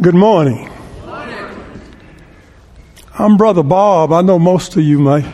Good 0.00 0.14
morning. 0.14 0.70
I'm 3.18 3.36
Brother 3.36 3.62
Bob. 3.62 4.14
I 4.14 4.22
know 4.22 4.38
most 4.38 4.74
of 4.78 4.82
you 4.82 4.98
might 4.98 5.26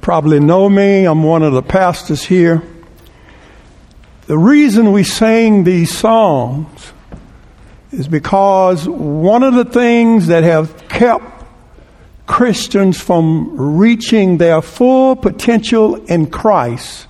probably 0.00 0.38
know 0.38 0.68
me. 0.68 1.04
I'm 1.06 1.24
one 1.24 1.42
of 1.42 1.54
the 1.54 1.62
pastors 1.62 2.22
here. 2.22 2.62
The 4.26 4.38
reason 4.38 4.92
we 4.92 5.02
sing 5.02 5.64
these 5.64 5.90
songs 5.90 6.92
is 7.90 8.06
because 8.06 8.88
one 8.88 9.42
of 9.42 9.54
the 9.54 9.64
things 9.64 10.28
that 10.28 10.44
have 10.44 10.86
kept 10.88 11.44
Christians 12.28 13.00
from 13.00 13.76
reaching 13.76 14.38
their 14.38 14.62
full 14.62 15.16
potential 15.16 15.96
in 16.04 16.30
Christ 16.30 17.08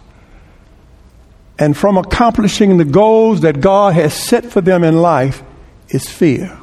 and 1.58 1.76
from 1.76 1.98
accomplishing 1.98 2.78
the 2.78 2.86
goals 2.86 3.42
that 3.42 3.60
God 3.60 3.92
has 3.92 4.14
set 4.14 4.46
for 4.46 4.62
them 4.62 4.82
in 4.82 4.96
life 4.96 5.42
is 5.90 6.08
fear. 6.08 6.58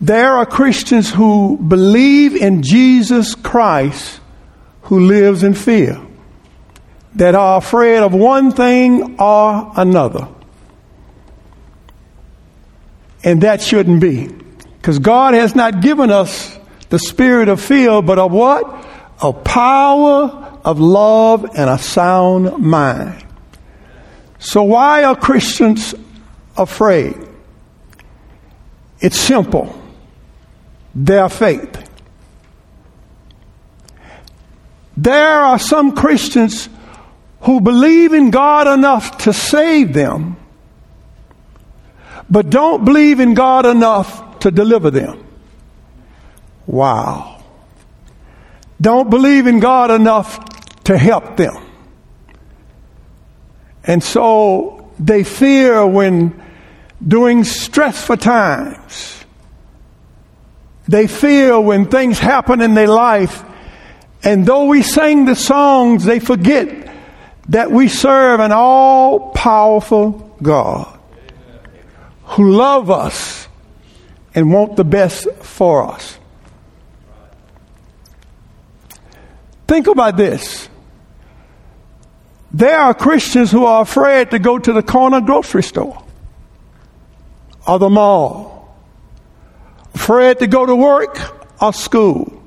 There 0.00 0.32
are 0.32 0.46
Christians 0.46 1.10
who 1.10 1.58
believe 1.58 2.34
in 2.34 2.62
Jesus 2.62 3.34
Christ 3.34 4.20
who 4.82 5.00
lives 5.00 5.42
in 5.42 5.54
fear, 5.54 6.00
that 7.14 7.34
are 7.34 7.58
afraid 7.58 7.98
of 7.98 8.14
one 8.14 8.50
thing 8.50 9.20
or 9.20 9.72
another. 9.76 10.26
And 13.22 13.42
that 13.42 13.60
shouldn't 13.60 14.00
be. 14.00 14.26
Because 14.26 14.98
God 14.98 15.34
has 15.34 15.54
not 15.54 15.82
given 15.82 16.10
us 16.10 16.58
the 16.88 16.98
spirit 16.98 17.48
of 17.48 17.60
fear, 17.60 18.00
but 18.00 18.18
of 18.18 18.32
what? 18.32 18.64
Of 19.20 19.44
power, 19.44 20.58
of 20.64 20.80
love, 20.80 21.44
and 21.54 21.68
a 21.68 21.78
sound 21.78 22.58
mind. 22.58 23.22
So 24.38 24.62
why 24.62 25.04
are 25.04 25.14
Christians 25.14 25.94
afraid? 26.56 27.14
It's 29.00 29.20
simple 29.20 29.79
their 30.94 31.28
faith. 31.28 31.88
There 34.96 35.40
are 35.40 35.58
some 35.58 35.94
Christians 35.94 36.68
who 37.42 37.60
believe 37.60 38.12
in 38.12 38.30
God 38.30 38.66
enough 38.66 39.18
to 39.18 39.32
save 39.32 39.94
them, 39.94 40.36
but 42.28 42.50
don't 42.50 42.84
believe 42.84 43.20
in 43.20 43.34
God 43.34 43.66
enough 43.66 44.40
to 44.40 44.50
deliver 44.50 44.90
them. 44.90 45.26
Wow. 46.66 47.42
Don't 48.80 49.10
believe 49.10 49.46
in 49.46 49.60
God 49.60 49.90
enough 49.90 50.82
to 50.84 50.96
help 50.96 51.36
them. 51.36 51.54
And 53.84 54.02
so 54.02 54.92
they 54.98 55.24
fear 55.24 55.86
when 55.86 56.42
during 57.06 57.44
stressful 57.44 58.18
times 58.18 59.19
they 60.90 61.06
feel 61.06 61.62
when 61.62 61.86
things 61.86 62.18
happen 62.18 62.60
in 62.60 62.74
their 62.74 62.88
life. 62.88 63.44
And 64.24 64.44
though 64.44 64.64
we 64.64 64.82
sing 64.82 65.24
the 65.24 65.36
songs, 65.36 66.04
they 66.04 66.18
forget 66.18 66.92
that 67.48 67.70
we 67.70 67.86
serve 67.86 68.40
an 68.40 68.50
all 68.50 69.30
powerful 69.30 70.36
God 70.42 70.98
who 72.24 72.50
love 72.50 72.90
us 72.90 73.46
and 74.34 74.52
want 74.52 74.76
the 74.76 74.84
best 74.84 75.30
for 75.34 75.86
us. 75.92 76.18
Think 79.68 79.86
about 79.86 80.16
this. 80.16 80.68
There 82.52 82.76
are 82.76 82.94
Christians 82.94 83.52
who 83.52 83.64
are 83.64 83.82
afraid 83.82 84.32
to 84.32 84.40
go 84.40 84.58
to 84.58 84.72
the 84.72 84.82
corner 84.82 85.20
grocery 85.20 85.62
store 85.62 86.02
or 87.64 87.78
the 87.78 87.88
mall 87.88 88.59
afraid 89.94 90.38
to 90.38 90.46
go 90.46 90.66
to 90.66 90.74
work 90.74 91.18
or 91.60 91.72
school. 91.72 92.42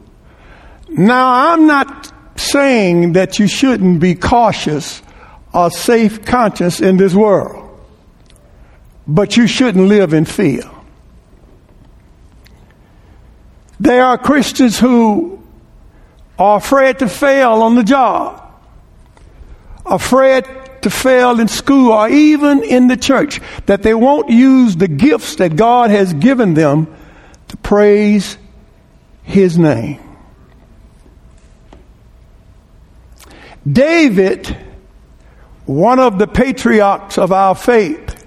Now, 0.90 1.54
I'm 1.54 1.66
not 1.66 2.12
saying 2.36 3.14
that 3.14 3.40
you 3.40 3.48
shouldn't 3.48 4.00
be 4.00 4.16
cautious 4.16 5.02
or 5.54 5.70
safe 5.70 6.26
conscious 6.26 6.82
in 6.82 6.98
this 6.98 7.14
world, 7.14 7.80
but 9.08 9.38
you 9.38 9.48
shouldn't 9.48 9.88
live 9.88 10.14
in 10.14 10.26
fear. 10.26 10.70
There 13.80 14.04
are 14.04 14.18
Christians 14.18 14.80
who 14.80 15.44
are 16.40 16.58
afraid 16.58 17.00
to 17.00 17.10
fail 17.10 17.62
on 17.62 17.76
the 17.76 17.84
job, 17.84 18.42
afraid 19.86 20.46
to 20.82 20.90
fail 20.90 21.40
in 21.40 21.48
school 21.48 21.92
or 21.92 22.10
even 22.10 22.64
in 22.64 22.88
the 22.88 22.98
church, 22.98 23.42
that 23.66 23.84
they 23.84 23.94
won't 23.94 24.30
use 24.30 24.76
the 24.76 24.88
gifts 24.88 25.36
that 25.36 25.56
God 25.56 25.90
has 25.90 26.14
given 26.14 26.54
them 26.54 26.94
praise 27.62 28.38
his 29.24 29.58
name. 29.58 30.00
David, 33.70 34.48
one 35.66 36.00
of 36.00 36.20
the 36.20 36.28
patriarchs 36.28 37.18
of 37.18 37.32
our 37.32 37.56
faith, 37.56 38.26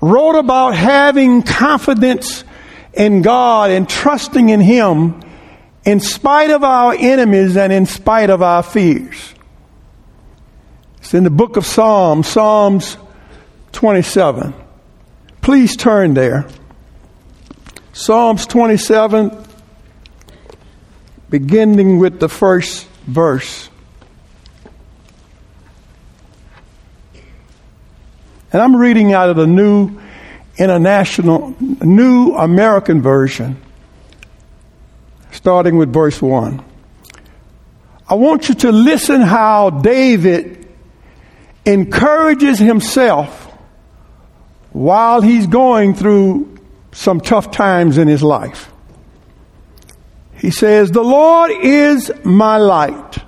wrote 0.00 0.38
about 0.38 0.74
having 0.74 1.42
confidence 1.42 2.44
in 2.92 3.22
God 3.22 3.70
and 3.70 3.88
trusting 3.88 4.50
in 4.50 4.60
Him 4.60 5.22
in 5.84 6.00
spite 6.00 6.50
of 6.50 6.62
our 6.62 6.94
enemies 6.94 7.56
and 7.56 7.72
in 7.72 7.86
spite 7.86 8.28
of 8.28 8.42
our 8.42 8.62
fears. 8.62 9.34
It's 10.98 11.14
in 11.14 11.24
the 11.24 11.30
book 11.30 11.56
of 11.56 11.64
Psalms, 11.64 12.28
Psalms 12.28 12.96
27. 13.72 14.54
Please 15.40 15.76
turn 15.76 16.14
there. 16.14 16.46
Psalms 17.94 18.46
27, 18.46 19.36
beginning 21.28 21.98
with 21.98 22.20
the 22.20 22.28
first 22.28 22.86
verse. 23.06 23.68
And 28.50 28.62
I'm 28.62 28.74
reading 28.74 29.12
out 29.12 29.28
of 29.28 29.36
the 29.36 29.46
New 29.46 30.00
International, 30.56 31.54
New 31.60 32.34
American 32.34 33.02
Version, 33.02 33.60
starting 35.30 35.76
with 35.76 35.92
verse 35.92 36.20
1. 36.20 36.64
I 38.08 38.14
want 38.14 38.48
you 38.48 38.54
to 38.54 38.72
listen 38.72 39.20
how 39.20 39.68
David 39.68 40.66
encourages 41.66 42.58
himself 42.58 43.52
while 44.70 45.20
he's 45.20 45.46
going 45.46 45.94
through 45.94 46.51
some 46.92 47.20
tough 47.20 47.50
times 47.50 47.98
in 47.98 48.06
his 48.06 48.22
life. 48.22 48.70
He 50.34 50.50
says, 50.50 50.90
The 50.90 51.02
Lord 51.02 51.50
is 51.50 52.10
my 52.24 52.58
light 52.58 53.18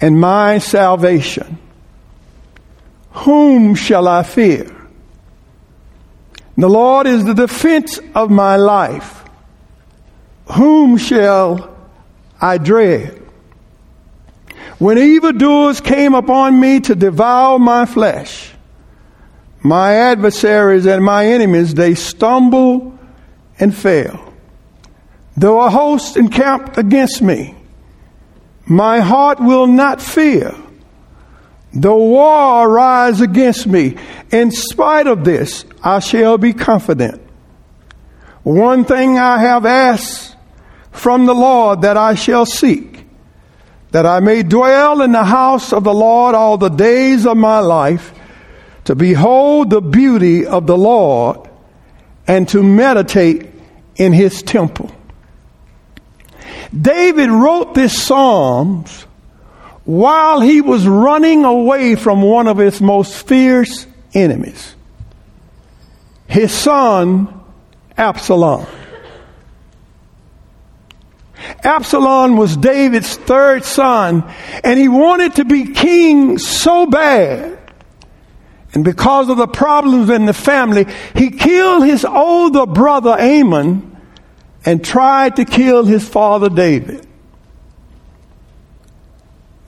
and 0.00 0.20
my 0.20 0.58
salvation. 0.58 1.58
Whom 3.12 3.74
shall 3.74 4.08
I 4.08 4.22
fear? 4.22 4.70
The 6.56 6.68
Lord 6.68 7.06
is 7.06 7.24
the 7.24 7.34
defense 7.34 7.98
of 8.14 8.30
my 8.30 8.56
life. 8.56 9.24
Whom 10.52 10.96
shall 10.96 11.76
I 12.40 12.58
dread? 12.58 13.22
When 14.78 14.98
evildoers 14.98 15.80
came 15.80 16.14
upon 16.14 16.58
me 16.58 16.80
to 16.80 16.94
devour 16.94 17.58
my 17.58 17.86
flesh, 17.86 18.52
my 19.66 19.94
adversaries 19.94 20.86
and 20.86 21.04
my 21.04 21.26
enemies, 21.26 21.74
they 21.74 21.94
stumble 21.94 22.96
and 23.58 23.76
fail. 23.76 24.32
Though 25.36 25.60
a 25.60 25.70
host 25.70 26.16
encamped 26.16 26.78
against 26.78 27.20
me, 27.20 27.54
my 28.64 29.00
heart 29.00 29.40
will 29.40 29.66
not 29.66 30.00
fear. 30.00 30.54
Though 31.72 31.96
war 31.96 32.68
arise 32.68 33.20
against 33.20 33.66
me, 33.66 33.96
in 34.30 34.50
spite 34.50 35.06
of 35.06 35.24
this, 35.24 35.64
I 35.82 35.98
shall 35.98 36.38
be 36.38 36.52
confident. 36.52 37.20
One 38.44 38.84
thing 38.84 39.18
I 39.18 39.38
have 39.38 39.66
asked 39.66 40.36
from 40.92 41.26
the 41.26 41.34
Lord 41.34 41.82
that 41.82 41.96
I 41.96 42.14
shall 42.14 42.46
seek, 42.46 43.04
that 43.90 44.06
I 44.06 44.20
may 44.20 44.42
dwell 44.42 45.02
in 45.02 45.12
the 45.12 45.24
house 45.24 45.72
of 45.72 45.84
the 45.84 45.92
Lord 45.92 46.34
all 46.34 46.56
the 46.56 46.68
days 46.68 47.26
of 47.26 47.36
my 47.36 47.58
life 47.58 48.12
to 48.86 48.94
behold 48.94 49.68
the 49.68 49.80
beauty 49.80 50.46
of 50.46 50.66
the 50.66 50.78
Lord 50.78 51.50
and 52.26 52.48
to 52.50 52.62
meditate 52.62 53.50
in 53.96 54.12
his 54.12 54.42
temple. 54.42 54.90
David 56.78 57.28
wrote 57.28 57.74
this 57.74 58.00
Psalms 58.00 59.02
while 59.84 60.40
he 60.40 60.60
was 60.60 60.86
running 60.86 61.44
away 61.44 61.96
from 61.96 62.22
one 62.22 62.46
of 62.46 62.58
his 62.58 62.80
most 62.80 63.26
fierce 63.26 63.86
enemies, 64.14 64.74
his 66.28 66.52
son 66.52 67.32
Absalom. 67.96 68.66
Absalom 71.64 72.36
was 72.36 72.56
David's 72.56 73.16
third 73.16 73.64
son, 73.64 74.32
and 74.62 74.78
he 74.78 74.88
wanted 74.88 75.36
to 75.36 75.44
be 75.44 75.72
king 75.72 76.38
so 76.38 76.86
bad 76.86 77.65
And 78.76 78.84
because 78.84 79.30
of 79.30 79.38
the 79.38 79.46
problems 79.46 80.10
in 80.10 80.26
the 80.26 80.34
family, 80.34 80.84
he 81.14 81.30
killed 81.30 81.86
his 81.86 82.04
older 82.04 82.66
brother 82.66 83.16
Amnon 83.18 83.96
and 84.66 84.84
tried 84.84 85.36
to 85.36 85.46
kill 85.46 85.86
his 85.86 86.06
father 86.06 86.50
David. 86.50 87.06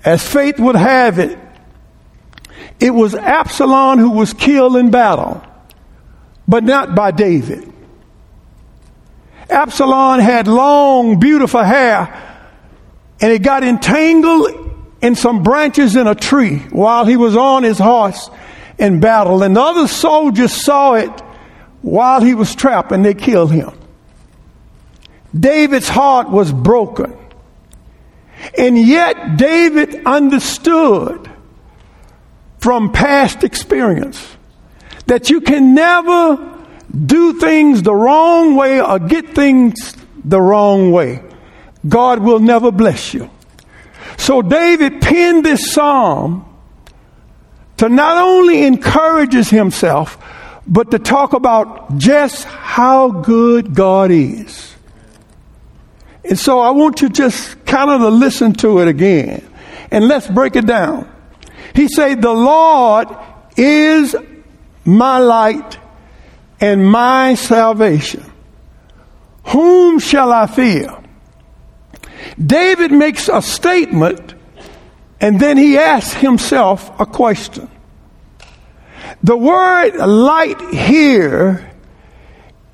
As 0.04 0.22
fate 0.22 0.58
would 0.58 0.76
have 0.76 1.18
it, 1.18 1.38
it 2.78 2.90
was 2.90 3.14
Absalom 3.14 3.98
who 3.98 4.10
was 4.10 4.34
killed 4.34 4.76
in 4.76 4.90
battle, 4.90 5.42
but 6.46 6.62
not 6.62 6.94
by 6.94 7.10
David. 7.10 7.72
Absalom 9.48 10.20
had 10.20 10.46
long, 10.46 11.18
beautiful 11.18 11.62
hair, 11.64 12.44
and 13.22 13.32
it 13.32 13.40
got 13.40 13.64
entangled 13.64 14.50
in 15.00 15.14
some 15.14 15.42
branches 15.42 15.96
in 15.96 16.06
a 16.06 16.14
tree 16.14 16.58
while 16.58 17.06
he 17.06 17.16
was 17.16 17.36
on 17.36 17.62
his 17.62 17.78
horse 17.78 18.28
in 18.78 19.00
battle. 19.00 19.42
And 19.42 19.56
the 19.56 19.60
other 19.60 19.88
soldiers 19.88 20.52
saw 20.52 20.94
it 20.94 21.10
while 21.82 22.20
he 22.20 22.34
was 22.34 22.54
trapped, 22.54 22.92
and 22.92 23.04
they 23.04 23.14
killed 23.14 23.52
him. 23.52 23.72
David's 25.38 25.88
heart 25.88 26.30
was 26.30 26.52
broken. 26.52 27.16
And 28.56 28.78
yet, 28.78 29.36
David 29.36 30.06
understood 30.06 31.30
from 32.58 32.92
past 32.92 33.44
experience 33.44 34.36
that 35.06 35.30
you 35.30 35.40
can 35.40 35.74
never 35.74 36.56
do 37.06 37.38
things 37.38 37.82
the 37.82 37.94
wrong 37.94 38.56
way 38.56 38.80
or 38.80 38.98
get 38.98 39.34
things 39.34 39.94
the 40.24 40.40
wrong 40.40 40.90
way. 40.92 41.22
God 41.88 42.20
will 42.20 42.40
never 42.40 42.70
bless 42.70 43.14
you. 43.14 43.30
So 44.16 44.42
David 44.42 45.00
penned 45.00 45.44
this 45.44 45.72
psalm 45.72 46.47
to 47.78 47.88
not 47.88 48.18
only 48.18 48.64
encourages 48.64 49.48
himself, 49.50 50.18
but 50.66 50.90
to 50.90 50.98
talk 50.98 51.32
about 51.32 51.96
just 51.96 52.44
how 52.44 53.10
good 53.10 53.74
God 53.74 54.10
is. 54.10 54.74
And 56.24 56.38
so 56.38 56.60
I 56.60 56.70
want 56.70 57.00
you 57.00 57.08
just 57.08 57.64
kind 57.64 57.90
of 57.90 58.00
to 58.00 58.10
listen 58.10 58.52
to 58.54 58.80
it 58.80 58.88
again. 58.88 59.48
And 59.90 60.06
let's 60.06 60.28
break 60.28 60.56
it 60.56 60.66
down. 60.66 61.10
He 61.74 61.88
said, 61.88 62.20
the 62.20 62.32
Lord 62.32 63.08
is 63.56 64.14
my 64.84 65.18
light 65.18 65.78
and 66.60 66.86
my 66.86 67.34
salvation. 67.34 68.30
Whom 69.44 69.98
shall 69.98 70.30
I 70.30 70.46
fear? 70.46 70.94
David 72.44 72.92
makes 72.92 73.28
a 73.28 73.40
statement 73.40 74.34
and 75.20 75.40
then 75.40 75.56
he 75.56 75.78
asks 75.78 76.14
himself 76.14 76.90
a 77.00 77.06
question. 77.06 77.68
The 79.22 79.36
word 79.36 79.96
light 79.96 80.60
here 80.70 81.70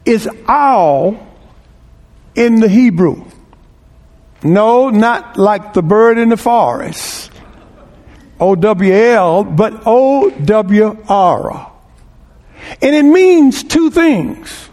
is 0.04 0.28
owl 0.46 1.18
in 2.34 2.60
the 2.60 2.68
Hebrew. 2.68 3.24
No, 4.42 4.90
not 4.90 5.38
like 5.38 5.72
the 5.72 5.82
bird 5.82 6.18
in 6.18 6.28
the 6.28 6.36
forest. 6.36 7.30
O 8.38 8.54
W 8.54 8.92
L, 8.92 9.44
but 9.44 9.82
O 9.86 10.28
W 10.28 11.02
R. 11.08 11.72
And 12.82 12.94
it 12.94 13.04
means 13.04 13.62
two 13.62 13.90
things. 13.90 14.68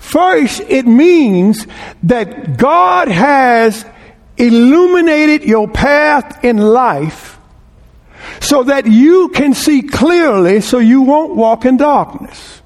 First, 0.00 0.60
it 0.60 0.86
means 0.86 1.66
that 2.02 2.56
God 2.56 3.08
has 3.08 3.84
illuminated 4.38 5.44
your 5.44 5.68
path 5.68 6.44
in 6.44 6.58
life 6.58 7.38
so 8.40 8.62
that 8.64 8.86
you 8.86 9.28
can 9.28 9.54
see 9.54 9.82
clearly 9.82 10.60
so 10.60 10.78
you 10.78 11.02
won't 11.02 11.34
walk 11.34 11.64
in 11.64 11.76
darkness. 11.76 12.62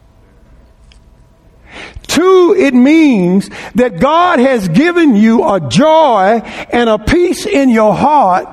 Two, 2.07 2.55
it 2.59 2.75
means 2.75 3.49
that 3.75 3.99
God 3.99 4.39
has 4.39 4.69
given 4.69 5.17
you 5.17 5.49
a 5.49 5.61
joy 5.61 6.41
and 6.71 6.91
a 6.91 6.99
peace 6.99 7.47
in 7.47 7.71
your 7.71 7.95
heart 7.95 8.47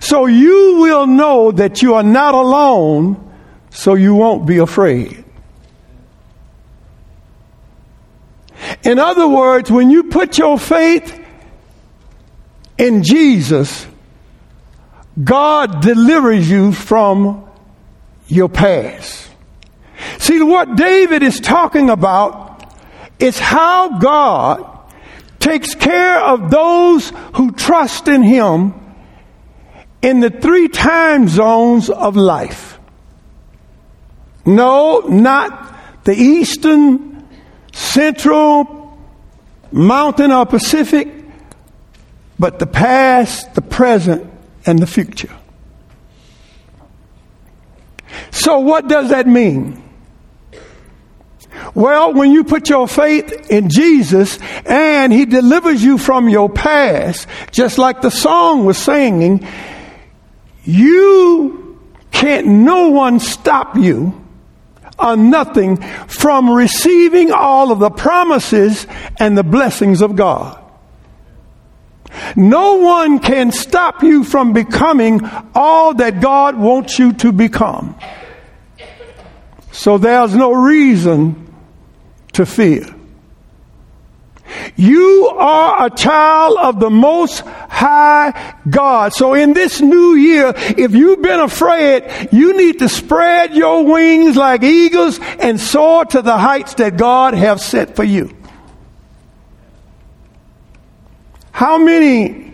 so 0.00 0.26
you 0.26 0.78
will 0.80 1.06
know 1.06 1.52
that 1.52 1.82
you 1.82 1.94
are 1.94 2.02
not 2.02 2.34
alone 2.34 3.32
so 3.70 3.94
you 3.94 4.14
won't 4.14 4.46
be 4.46 4.58
afraid. 4.58 5.24
In 8.82 8.98
other 8.98 9.28
words, 9.28 9.70
when 9.70 9.90
you 9.90 10.04
put 10.04 10.38
your 10.38 10.58
faith 10.58 11.19
in 12.80 13.02
Jesus, 13.02 13.86
God 15.22 15.82
delivers 15.82 16.50
you 16.50 16.72
from 16.72 17.46
your 18.26 18.48
past. 18.48 19.28
See, 20.18 20.40
what 20.40 20.76
David 20.76 21.22
is 21.22 21.40
talking 21.40 21.90
about 21.90 22.74
is 23.18 23.38
how 23.38 23.98
God 23.98 24.66
takes 25.40 25.74
care 25.74 26.20
of 26.20 26.50
those 26.50 27.12
who 27.34 27.52
trust 27.52 28.08
in 28.08 28.22
Him 28.22 28.74
in 30.00 30.20
the 30.20 30.30
three 30.30 30.68
time 30.68 31.28
zones 31.28 31.90
of 31.90 32.16
life. 32.16 32.78
No, 34.46 35.00
not 35.00 36.04
the 36.04 36.14
eastern, 36.14 37.28
central, 37.72 38.98
mountain, 39.70 40.32
or 40.32 40.46
Pacific, 40.46 41.19
but 42.40 42.58
the 42.58 42.66
past, 42.66 43.54
the 43.54 43.60
present, 43.60 44.26
and 44.64 44.78
the 44.78 44.86
future. 44.86 45.30
So, 48.30 48.60
what 48.60 48.88
does 48.88 49.10
that 49.10 49.26
mean? 49.26 49.82
Well, 51.74 52.14
when 52.14 52.32
you 52.32 52.44
put 52.44 52.70
your 52.70 52.88
faith 52.88 53.50
in 53.50 53.68
Jesus 53.68 54.38
and 54.64 55.12
He 55.12 55.26
delivers 55.26 55.84
you 55.84 55.98
from 55.98 56.30
your 56.30 56.48
past, 56.48 57.28
just 57.50 57.76
like 57.76 58.00
the 58.00 58.10
song 58.10 58.64
was 58.64 58.78
singing, 58.78 59.46
you 60.64 61.78
can't, 62.10 62.46
no 62.46 62.88
one 62.88 63.20
stop 63.20 63.76
you 63.76 64.18
or 64.98 65.14
nothing 65.14 65.76
from 66.06 66.50
receiving 66.50 67.32
all 67.32 67.70
of 67.70 67.80
the 67.80 67.90
promises 67.90 68.86
and 69.18 69.36
the 69.36 69.44
blessings 69.44 70.00
of 70.00 70.16
God. 70.16 70.56
No 72.36 72.76
one 72.76 73.18
can 73.18 73.52
stop 73.52 74.02
you 74.02 74.24
from 74.24 74.52
becoming 74.52 75.20
all 75.54 75.94
that 75.94 76.20
God 76.20 76.56
wants 76.56 76.98
you 76.98 77.12
to 77.14 77.32
become. 77.32 77.96
So 79.72 79.98
there's 79.98 80.34
no 80.34 80.52
reason 80.52 81.46
to 82.32 82.44
fear. 82.46 82.84
You 84.76 85.32
are 85.38 85.86
a 85.86 85.90
child 85.90 86.56
of 86.58 86.80
the 86.80 86.90
Most 86.90 87.40
High 87.40 88.54
God. 88.68 89.12
So 89.12 89.34
in 89.34 89.52
this 89.52 89.80
new 89.80 90.14
year, 90.14 90.52
if 90.56 90.92
you've 90.92 91.22
been 91.22 91.40
afraid, 91.40 92.28
you 92.32 92.56
need 92.56 92.78
to 92.80 92.88
spread 92.88 93.54
your 93.54 93.84
wings 93.84 94.36
like 94.36 94.62
eagles 94.62 95.20
and 95.38 95.60
soar 95.60 96.04
to 96.06 96.22
the 96.22 96.36
heights 96.36 96.74
that 96.74 96.96
God 96.96 97.34
has 97.34 97.64
set 97.64 97.96
for 97.96 98.04
you. 98.04 98.36
How 101.52 101.78
many 101.78 102.52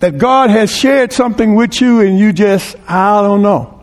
that 0.00 0.18
God 0.18 0.50
has 0.50 0.70
shared 0.70 1.12
something 1.12 1.54
with 1.54 1.80
you 1.80 2.00
and 2.00 2.18
you 2.18 2.32
just, 2.32 2.76
I 2.86 3.22
don't 3.22 3.40
know. 3.40 3.82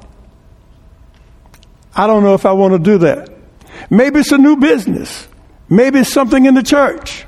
I 1.96 2.08
don't 2.08 2.24
know 2.24 2.36
if 2.36 2.46
I 2.46 2.52
want 2.52 2.74
to 2.74 2.80
do 2.80 3.00
that. 3.00 3.30
Maybe 3.90 4.20
it's 4.20 4.32
a 4.32 4.38
new 4.38 4.58
business. 4.58 5.28
Maybe 5.68 6.00
it's 6.00 6.14
something 6.14 6.46
in 6.46 6.54
the 6.54 6.64
church. 6.64 7.26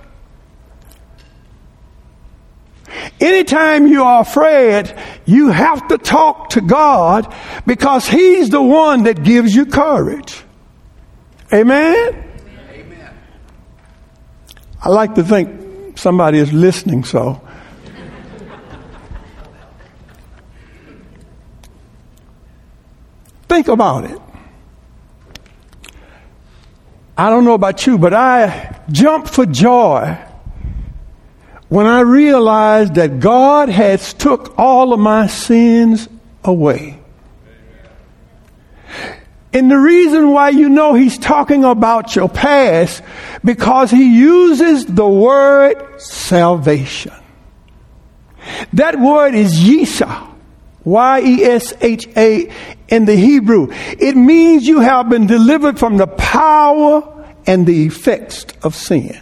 Anytime 3.20 3.88
you 3.88 4.04
are 4.04 4.22
afraid, 4.22 4.94
you 5.26 5.50
have 5.50 5.88
to 5.88 5.98
talk 5.98 6.50
to 6.52 6.62
God 6.62 7.34
because 7.66 8.08
He's 8.08 8.50
the 8.50 8.62
one 8.62 9.04
that 9.06 9.24
gives 9.24 9.56
you 9.56 9.66
courage. 9.66 10.44
Amen? 11.52 12.30
Amen. 12.70 13.18
I 14.82 14.90
like 14.90 15.16
to 15.16 15.24
think 15.24 15.63
somebody 16.04 16.38
is 16.38 16.52
listening, 16.52 17.06
so. 17.06 17.42
think 23.48 23.68
about 23.68 24.04
it. 24.06 24.20
I 27.16 27.30
don't 27.30 27.46
know 27.46 27.54
about 27.54 27.86
you, 27.86 28.00
but 28.00 28.12
I 28.14 28.76
jumped 28.92 29.30
for 29.30 29.46
joy 29.46 30.18
when 31.70 31.86
I 31.86 32.00
realized 32.00 32.96
that 32.96 33.20
God 33.20 33.70
has 33.70 34.14
took 34.14 34.58
all 34.58 34.92
of 34.92 35.00
my 35.00 35.28
sins 35.28 36.10
away. 36.44 37.03
And 39.54 39.70
the 39.70 39.78
reason 39.78 40.32
why 40.32 40.50
you 40.50 40.68
know 40.68 40.96
he's 40.96 41.18
talking 41.18 41.64
about 41.64 42.16
your 42.16 42.28
past, 42.28 43.04
because 43.46 43.92
he 43.92 44.18
uses 44.18 44.86
the 44.88 45.08
word 45.08 46.02
salvation. 46.02 47.14
That 48.74 49.00
word 49.00 49.36
is 49.36 49.60
Yesha, 49.60 50.28
Y 50.84 51.22
E 51.22 51.44
S 51.44 51.74
H 51.80 52.08
A 52.18 52.52
in 52.88 53.06
the 53.06 53.16
Hebrew. 53.16 53.68
It 53.72 54.18
means 54.18 54.68
you 54.68 54.80
have 54.80 55.08
been 55.08 55.28
delivered 55.28 55.78
from 55.78 55.98
the 55.98 56.08
power 56.08 57.26
and 57.46 57.68
the 57.68 57.86
effects 57.86 58.46
of 58.64 58.76
sin. 58.76 59.20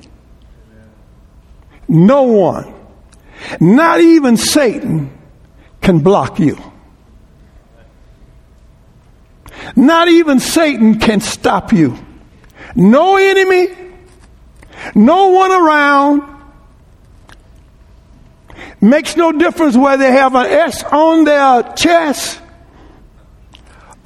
No 1.88 2.24
one, 2.24 2.74
not 3.60 4.00
even 4.00 4.38
Satan, 4.38 5.12
can 5.82 6.00
block 6.00 6.40
you. 6.40 6.58
Not 9.76 10.08
even 10.08 10.40
Satan 10.40 11.00
can 11.00 11.22
stop 11.22 11.72
you. 11.72 11.98
No 12.76 13.18
enemy, 13.18 13.68
no 14.96 15.28
one 15.28 15.52
around. 15.52 16.24
Makes 18.80 19.16
no 19.16 19.32
difference 19.32 19.78
whether 19.78 20.04
they 20.04 20.12
have 20.12 20.34
an 20.36 20.46
S 20.48 20.84
on 20.84 21.24
their 21.24 21.64
chest 21.74 22.42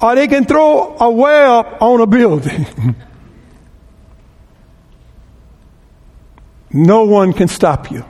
or 0.00 0.14
they 0.14 0.28
can 0.28 0.44
throw 0.44 0.96
a 0.98 1.10
web 1.10 1.66
on 1.80 2.00
a 2.00 2.06
building. 2.06 2.66
no 6.72 7.04
one 7.04 7.32
can 7.32 7.48
stop 7.48 7.90
you. 7.90 8.04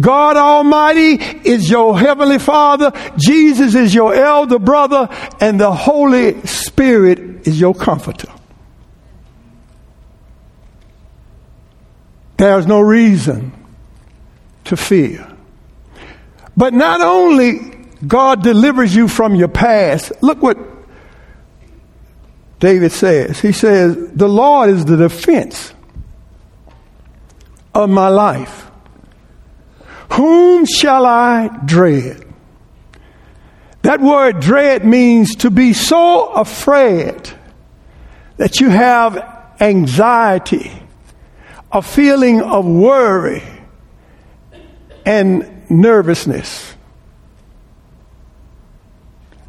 God 0.00 0.36
Almighty 0.36 1.14
is 1.48 1.68
your 1.68 1.98
Heavenly 1.98 2.38
Father, 2.38 2.92
Jesus 3.16 3.74
is 3.74 3.94
your 3.94 4.14
elder 4.14 4.58
brother, 4.58 5.08
and 5.40 5.60
the 5.60 5.72
Holy 5.72 6.40
Spirit 6.46 7.46
is 7.46 7.60
your 7.60 7.74
comforter. 7.74 8.30
There's 12.36 12.66
no 12.66 12.80
reason 12.80 13.52
to 14.64 14.76
fear. 14.76 15.28
But 16.56 16.74
not 16.74 17.00
only 17.00 17.72
God 18.06 18.42
delivers 18.42 18.94
you 18.94 19.08
from 19.08 19.34
your 19.34 19.48
past, 19.48 20.12
look 20.22 20.42
what 20.42 20.58
David 22.58 22.92
says. 22.92 23.40
He 23.40 23.52
says, 23.52 23.96
The 24.14 24.28
Lord 24.28 24.70
is 24.70 24.84
the 24.84 24.96
defense 24.96 25.72
of 27.74 27.88
my 27.90 28.08
life. 28.08 28.71
Whom 30.12 30.66
shall 30.66 31.06
I 31.06 31.48
dread? 31.64 32.22
That 33.80 34.00
word 34.00 34.40
dread 34.40 34.84
means 34.84 35.36
to 35.36 35.50
be 35.50 35.72
so 35.72 36.26
afraid 36.32 37.30
that 38.36 38.60
you 38.60 38.68
have 38.68 39.16
anxiety, 39.58 40.70
a 41.70 41.80
feeling 41.80 42.42
of 42.42 42.66
worry 42.66 43.42
and 45.06 45.70
nervousness. 45.70 46.74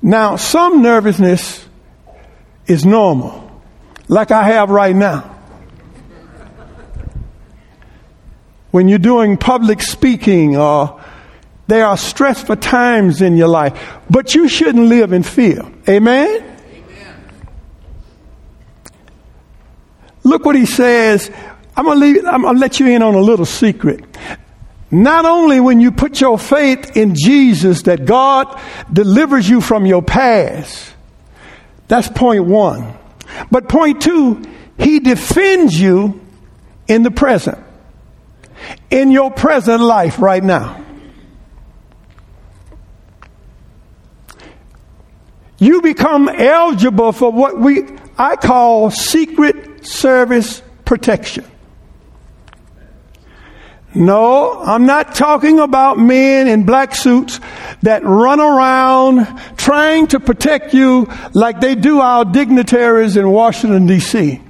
Now, 0.01 0.37
some 0.37 0.81
nervousness 0.81 1.65
is 2.67 2.85
normal, 2.85 3.61
like 4.07 4.31
I 4.31 4.43
have 4.43 4.69
right 4.69 4.95
now. 4.95 5.32
When 8.73 8.87
you're 8.87 8.97
doing 8.97 9.37
public 9.37 9.83
speaking 9.83 10.57
or 10.57 10.99
there 11.67 11.85
are 11.85 11.95
stressful 11.95 12.55
times 12.55 13.21
in 13.21 13.37
your 13.37 13.47
life, 13.47 13.79
but 14.09 14.33
you 14.33 14.49
shouldn't 14.49 14.87
live 14.87 15.13
in 15.13 15.21
fear. 15.21 15.61
Amen? 15.87 16.57
Look 20.23 20.43
what 20.43 20.55
he 20.55 20.65
says. 20.65 21.29
I'm 21.77 21.85
gonna 21.85 21.99
leave, 21.99 22.25
I'm 22.25 22.41
gonna 22.41 22.57
let 22.57 22.79
you 22.79 22.87
in 22.87 23.03
on 23.03 23.13
a 23.13 23.19
little 23.19 23.45
secret. 23.45 24.03
Not 24.89 25.25
only 25.25 25.59
when 25.59 25.79
you 25.79 25.91
put 25.91 26.19
your 26.19 26.39
faith 26.39 26.97
in 26.97 27.13
Jesus 27.13 27.83
that 27.83 28.05
God 28.05 28.59
delivers 28.91 29.47
you 29.47 29.61
from 29.61 29.85
your 29.85 30.01
past. 30.01 30.95
That's 31.87 32.07
point 32.07 32.45
one. 32.45 32.97
But 33.51 33.69
point 33.69 34.01
two, 34.01 34.41
he 34.79 34.99
defends 34.99 35.79
you 35.79 36.19
in 36.87 37.03
the 37.03 37.11
present 37.11 37.62
in 38.89 39.11
your 39.11 39.31
present 39.31 39.81
life 39.81 40.19
right 40.19 40.43
now. 40.43 40.83
You 45.59 45.81
become 45.81 46.27
eligible 46.27 47.11
for 47.11 47.31
what 47.31 47.57
we 47.57 47.83
I 48.17 48.35
call 48.35 48.91
secret 48.91 49.85
service 49.85 50.61
protection. 50.85 51.45
No, 53.95 54.59
I'm 54.59 54.85
not 54.87 55.13
talking 55.13 55.59
about 55.59 55.99
men 55.99 56.47
in 56.47 56.65
black 56.65 56.95
suits 56.95 57.39
that 57.83 58.03
run 58.03 58.39
around 58.39 59.25
trying 59.55 60.07
to 60.07 60.19
protect 60.19 60.73
you 60.73 61.07
like 61.33 61.61
they 61.61 61.75
do 61.75 61.99
our 61.99 62.25
dignitaries 62.25 63.17
in 63.17 63.29
Washington, 63.29 63.85
D.C. 63.85 64.41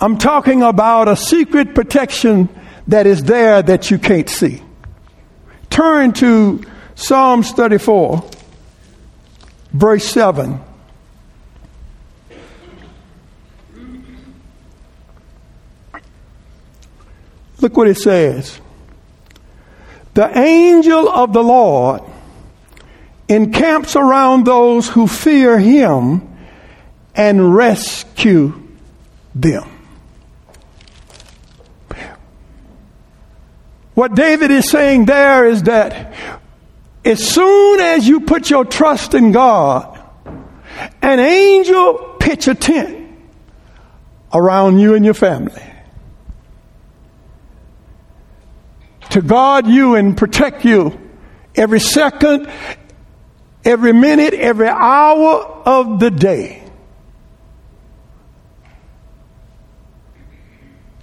I'm 0.00 0.16
talking 0.16 0.62
about 0.62 1.08
a 1.08 1.16
secret 1.16 1.74
protection 1.74 2.48
that 2.88 3.06
is 3.06 3.24
there 3.24 3.62
that 3.62 3.90
you 3.90 3.98
can't 3.98 4.28
see. 4.28 4.62
Turn 5.70 6.12
to 6.14 6.62
Psalms 6.94 7.52
34, 7.52 8.28
verse 9.72 10.04
7. 10.04 10.60
Look 17.60 17.76
what 17.76 17.86
it 17.86 17.96
says. 17.96 18.60
The 20.14 20.36
angel 20.36 21.08
of 21.08 21.32
the 21.32 21.42
Lord 21.42 22.02
encamps 23.28 23.96
around 23.96 24.44
those 24.44 24.88
who 24.88 25.06
fear 25.06 25.58
him 25.58 26.28
and 27.14 27.54
rescue 27.54 28.60
them. 29.34 29.71
What 33.94 34.14
David 34.14 34.50
is 34.50 34.70
saying 34.70 35.04
there 35.04 35.46
is 35.46 35.64
that 35.64 36.14
as 37.04 37.26
soon 37.26 37.80
as 37.80 38.06
you 38.06 38.20
put 38.20 38.48
your 38.48 38.64
trust 38.64 39.14
in 39.14 39.32
God, 39.32 40.00
an 41.02 41.18
angel 41.18 42.16
pitch 42.18 42.48
a 42.48 42.54
tent 42.54 43.08
around 44.32 44.78
you 44.78 44.94
and 44.94 45.04
your 45.04 45.14
family 45.14 45.62
to 49.12 49.20
guard 49.20 49.66
you 49.66 49.94
and 49.94 50.16
protect 50.16 50.64
you 50.64 50.98
every 51.54 51.80
second, 51.80 52.48
every 53.62 53.92
minute, 53.92 54.32
every 54.32 54.68
hour 54.68 55.44
of 55.66 56.00
the 56.00 56.10
day. 56.10 56.62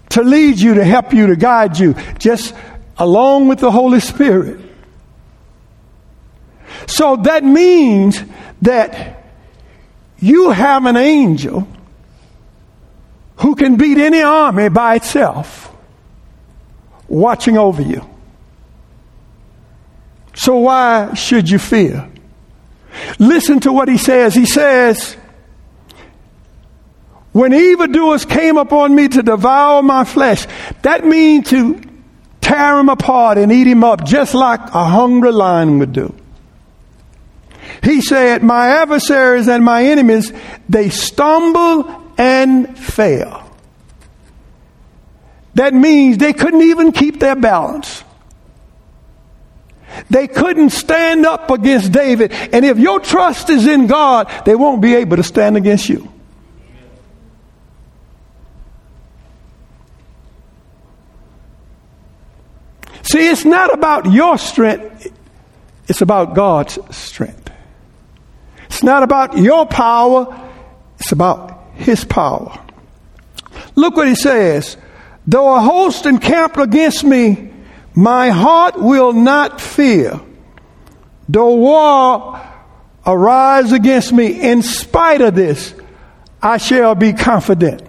To 0.10 0.24
lead 0.24 0.60
you, 0.60 0.74
to 0.74 0.84
help 0.84 1.14
you, 1.14 1.28
to 1.28 1.36
guide 1.36 1.78
you. 1.78 1.94
Just 2.18 2.56
along 3.00 3.48
with 3.48 3.60
the 3.60 3.72
Holy 3.72 4.00
Spirit. 4.00 4.60
So 6.86 7.16
that 7.16 7.44
means 7.44 8.22
that 8.62 9.24
you 10.20 10.52
have 10.52 10.86
an 10.86 10.98
angel 10.98 11.68
who 13.38 13.56
can 13.56 13.78
beat 13.78 13.98
any 13.98 14.22
army 14.22 14.70
by 14.70 14.96
itself 14.96 15.74
watching 17.08 17.58
over 17.58 17.82
you. 17.82 18.08
So 20.36 20.58
why 20.58 21.14
should 21.14 21.50
you 21.50 21.58
fear? 21.58 22.10
Listen 23.18 23.60
to 23.62 23.72
what 23.72 23.88
he 23.88 23.98
says. 23.98 24.36
He 24.36 24.46
says, 24.46 25.16
when 27.32 27.54
evildoers 27.54 28.26
came 28.26 28.58
upon 28.58 28.94
me 28.94 29.08
to 29.08 29.24
devour 29.24 29.82
my 29.84 30.04
flesh, 30.04 30.46
that 30.82 31.06
means 31.06 31.50
to 31.50 31.82
tear 32.50 32.80
him 32.80 32.90
apart 32.90 33.38
and 33.38 33.52
eat 33.52 33.68
him 33.68 33.84
up 33.84 34.04
just 34.04 34.34
like 34.34 34.60
a 34.60 34.86
hungry 34.86 35.32
lion 35.32 35.80
would 35.80 35.94
do. 35.94 36.14
He 37.84 38.02
said, 38.02 38.44
My 38.44 38.70
adversaries 38.82 39.48
and 39.48 39.64
my 39.64 39.86
enemies, 39.86 40.34
they 40.68 40.90
stumble 40.90 42.12
and 42.18 42.78
fail. 42.78 43.46
That 45.54 45.74
means 45.74 46.18
they 46.18 46.34
couldn't 46.34 46.62
even 46.62 46.92
keep 46.92 47.20
their 47.20 47.36
balance. 47.36 48.04
They 50.10 50.28
couldn't 50.28 50.70
stand 50.70 51.26
up 51.26 51.50
against 51.50 51.92
David. 51.92 52.32
And 52.32 52.64
if 52.64 52.78
your 52.78 53.00
trust 53.00 53.50
is 53.50 53.68
in 53.68 53.88
God, 53.88 54.32
they 54.46 54.56
won't 54.56 54.82
be 54.82 54.96
able 54.96 55.18
to 55.18 55.24
stand 55.24 55.58
against 55.58 55.90
you. 55.90 56.12
See, 63.12 63.28
it's 63.28 63.44
not 63.44 63.74
about 63.74 64.12
your 64.12 64.38
strength, 64.38 65.12
it's 65.88 66.02
about 66.02 66.36
God's 66.36 66.78
strength. 66.96 67.50
It's 68.66 68.84
not 68.84 69.02
about 69.02 69.36
your 69.36 69.66
power, 69.66 70.50
it's 71.00 71.12
about 71.12 71.72
His 71.74 72.06
power. 72.06 72.56
Look 73.74 73.96
what 73.96 74.08
He 74.08 74.14
says. 74.14 74.78
Though 75.26 75.56
a 75.56 75.60
host 75.60 76.06
encamp 76.06 76.58
against 76.58 77.04
me, 77.04 77.52
My 77.96 78.30
heart 78.30 78.80
will 78.80 79.14
not 79.14 79.60
fear, 79.60 80.20
though 81.28 81.56
war 81.56 82.40
arise 83.08 83.72
against 83.72 84.14
me. 84.14 84.40
In 84.40 84.62
spite 84.62 85.22
of 85.22 85.34
this, 85.34 85.74
I 86.44 86.58
shall 86.58 86.94
be 86.94 87.14
confident. 87.14 87.82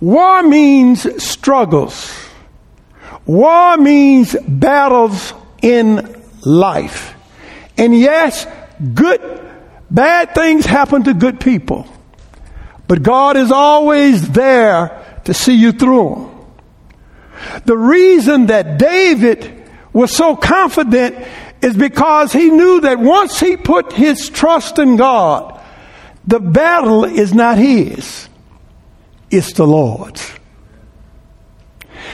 War 0.00 0.42
means 0.42 1.22
struggles. 1.22 2.19
War 3.30 3.76
means 3.76 4.34
battles 4.48 5.32
in 5.62 6.20
life. 6.44 7.14
And 7.78 7.96
yes, 7.96 8.44
good, 8.92 9.20
bad 9.88 10.34
things 10.34 10.66
happen 10.66 11.04
to 11.04 11.14
good 11.14 11.38
people. 11.38 11.86
But 12.88 13.04
God 13.04 13.36
is 13.36 13.52
always 13.52 14.30
there 14.30 15.20
to 15.26 15.32
see 15.32 15.54
you 15.54 15.70
through 15.70 16.14
them. 16.16 17.60
The 17.66 17.78
reason 17.78 18.46
that 18.46 18.78
David 18.78 19.62
was 19.92 20.10
so 20.10 20.34
confident 20.34 21.24
is 21.62 21.76
because 21.76 22.32
he 22.32 22.50
knew 22.50 22.80
that 22.80 22.98
once 22.98 23.38
he 23.38 23.56
put 23.56 23.92
his 23.92 24.28
trust 24.28 24.80
in 24.80 24.96
God, 24.96 25.62
the 26.26 26.40
battle 26.40 27.04
is 27.04 27.32
not 27.32 27.58
his, 27.58 28.28
it's 29.30 29.52
the 29.52 29.68
Lord's. 29.68 30.39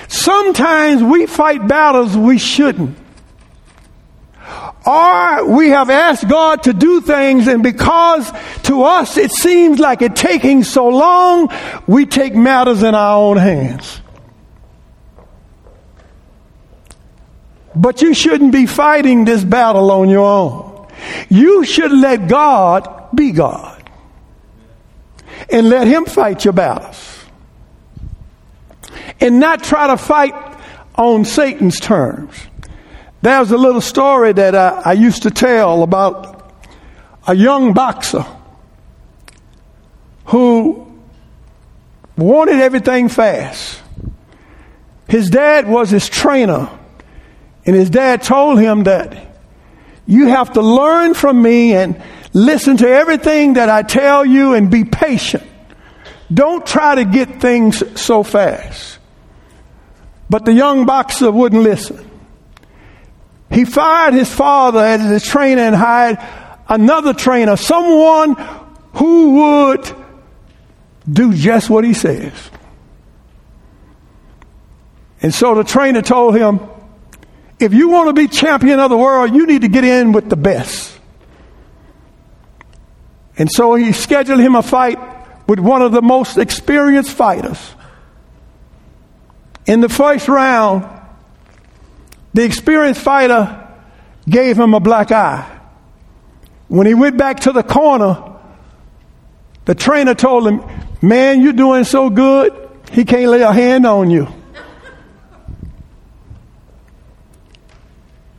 Sometimes 0.08 1.02
we 1.02 1.26
fight 1.26 1.66
battles 1.66 2.16
we 2.16 2.38
shouldn't. 2.38 2.96
Or 4.86 5.56
we 5.56 5.70
have 5.70 5.90
asked 5.90 6.28
God 6.28 6.62
to 6.64 6.72
do 6.72 7.00
things 7.00 7.48
and 7.48 7.60
because 7.62 8.30
to 8.64 8.84
us 8.84 9.16
it 9.16 9.32
seems 9.32 9.80
like 9.80 10.00
it's 10.00 10.20
taking 10.20 10.62
so 10.62 10.88
long, 10.88 11.52
we 11.88 12.06
take 12.06 12.34
matters 12.36 12.84
in 12.84 12.94
our 12.94 13.16
own 13.16 13.36
hands. 13.36 14.00
But 17.74 18.00
you 18.00 18.14
shouldn't 18.14 18.52
be 18.52 18.66
fighting 18.66 19.24
this 19.24 19.42
battle 19.42 19.90
on 19.90 20.08
your 20.08 20.24
own. 20.24 20.88
You 21.28 21.64
should 21.64 21.92
let 21.92 22.28
God 22.28 23.08
be 23.14 23.32
God. 23.32 23.82
And 25.50 25.68
let 25.68 25.86
Him 25.86 26.06
fight 26.06 26.44
your 26.44 26.54
battles. 26.54 27.15
And 29.20 29.40
not 29.40 29.62
try 29.62 29.88
to 29.88 29.96
fight 29.96 30.34
on 30.94 31.24
Satan's 31.24 31.80
terms. 31.80 32.34
There's 33.22 33.50
a 33.50 33.56
little 33.56 33.80
story 33.80 34.32
that 34.32 34.54
I, 34.54 34.82
I 34.84 34.92
used 34.92 35.24
to 35.24 35.30
tell 35.30 35.82
about 35.82 36.52
a 37.26 37.34
young 37.34 37.72
boxer 37.72 38.24
who 40.26 40.86
wanted 42.16 42.56
everything 42.56 43.08
fast. 43.08 43.80
His 45.08 45.30
dad 45.30 45.68
was 45.68 45.90
his 45.90 46.08
trainer, 46.08 46.68
and 47.64 47.76
his 47.76 47.90
dad 47.90 48.22
told 48.22 48.58
him 48.58 48.84
that 48.84 49.16
you 50.06 50.28
have 50.28 50.52
to 50.52 50.62
learn 50.62 51.14
from 51.14 51.40
me 51.40 51.74
and 51.74 52.00
listen 52.32 52.76
to 52.78 52.88
everything 52.88 53.54
that 53.54 53.68
I 53.68 53.82
tell 53.82 54.24
you 54.24 54.54
and 54.54 54.70
be 54.70 54.84
patient. 54.84 55.44
Don't 56.32 56.66
try 56.66 56.96
to 56.96 57.04
get 57.04 57.40
things 57.40 57.82
so 58.00 58.22
fast. 58.22 58.95
But 60.28 60.44
the 60.44 60.52
young 60.52 60.86
boxer 60.86 61.30
wouldn't 61.30 61.62
listen. 61.62 62.10
He 63.50 63.64
fired 63.64 64.14
his 64.14 64.32
father 64.32 64.80
as 64.80 65.02
his 65.02 65.24
trainer 65.24 65.62
and 65.62 65.76
hired 65.76 66.18
another 66.68 67.14
trainer, 67.14 67.56
someone 67.56 68.34
who 68.94 69.34
would 69.34 69.94
do 71.10 71.32
just 71.32 71.70
what 71.70 71.84
he 71.84 71.94
says. 71.94 72.32
And 75.22 75.32
so 75.32 75.54
the 75.54 75.64
trainer 75.64 76.02
told 76.02 76.36
him, 76.36 76.60
if 77.58 77.72
you 77.72 77.88
want 77.88 78.08
to 78.08 78.12
be 78.12 78.28
champion 78.28 78.80
of 78.80 78.90
the 78.90 78.98
world, 78.98 79.34
you 79.34 79.46
need 79.46 79.62
to 79.62 79.68
get 79.68 79.84
in 79.84 80.12
with 80.12 80.28
the 80.28 80.36
best. 80.36 80.92
And 83.38 83.50
so 83.50 83.74
he 83.74 83.92
scheduled 83.92 84.40
him 84.40 84.54
a 84.54 84.62
fight 84.62 84.98
with 85.48 85.58
one 85.58 85.82
of 85.82 85.92
the 85.92 86.02
most 86.02 86.36
experienced 86.36 87.12
fighters. 87.12 87.75
In 89.66 89.80
the 89.80 89.88
first 89.88 90.28
round, 90.28 90.88
the 92.34 92.44
experienced 92.44 93.00
fighter 93.00 93.68
gave 94.28 94.58
him 94.58 94.74
a 94.74 94.80
black 94.80 95.10
eye. 95.10 95.52
When 96.68 96.86
he 96.86 96.94
went 96.94 97.16
back 97.16 97.40
to 97.40 97.52
the 97.52 97.62
corner, 97.62 98.36
the 99.64 99.74
trainer 99.74 100.14
told 100.14 100.46
him, 100.46 100.62
Man, 101.02 101.42
you're 101.42 101.52
doing 101.52 101.84
so 101.84 102.10
good, 102.10 102.52
he 102.92 103.04
can't 103.04 103.30
lay 103.30 103.42
a 103.42 103.52
hand 103.52 103.86
on 103.86 104.10
you. 104.10 104.28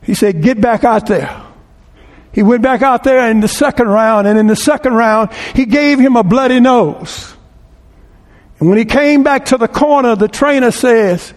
He 0.02 0.14
said, 0.14 0.42
Get 0.42 0.60
back 0.60 0.84
out 0.84 1.06
there. 1.06 1.44
He 2.32 2.42
went 2.42 2.62
back 2.62 2.82
out 2.82 3.04
there 3.04 3.30
in 3.30 3.40
the 3.40 3.48
second 3.48 3.88
round, 3.88 4.26
and 4.26 4.38
in 4.38 4.46
the 4.46 4.56
second 4.56 4.94
round, 4.94 5.32
he 5.54 5.66
gave 5.66 5.98
him 5.98 6.16
a 6.16 6.22
bloody 6.22 6.60
nose. 6.60 7.34
And 8.58 8.68
when 8.68 8.78
he 8.78 8.84
came 8.84 9.22
back 9.22 9.46
to 9.46 9.56
the 9.56 9.68
corner, 9.68 10.16
the 10.16 10.28
trainer 10.28 10.70
says, 10.70 11.32